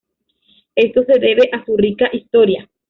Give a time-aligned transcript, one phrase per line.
[0.73, 2.67] Esto se debe a su rica historia.